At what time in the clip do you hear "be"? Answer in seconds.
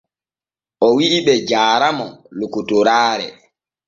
1.25-1.33